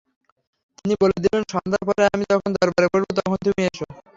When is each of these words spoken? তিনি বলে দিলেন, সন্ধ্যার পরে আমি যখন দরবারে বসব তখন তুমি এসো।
তিনি 0.77 0.93
বলে 1.01 1.17
দিলেন, 1.23 1.43
সন্ধ্যার 1.53 1.83
পরে 1.87 2.01
আমি 2.13 2.23
যখন 2.31 2.49
দরবারে 2.55 2.87
বসব 2.93 3.09
তখন 3.17 3.37
তুমি 3.45 3.61
এসো। 3.69 3.85